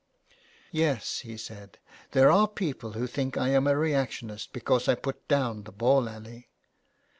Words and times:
Yes/' 0.73 1.19
he 1.21 1.37
said," 1.37 1.77
there 2.13 2.31
are 2.31 2.47
people 2.47 2.93
who 2.93 3.05
think 3.05 3.37
I 3.37 3.49
am 3.49 3.67
a 3.67 3.77
reactionist 3.77 4.51
because 4.51 4.87
I 4.87 4.95
put 4.95 5.27
down 5.27 5.61
the 5.61 5.71
ball 5.71 6.09
alley." 6.09 6.49